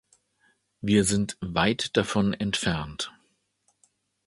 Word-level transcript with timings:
Wir 0.81 1.03
sind 1.03 1.37
weit 1.41 1.95
davon 1.95 2.33
entfernt. 2.33 3.11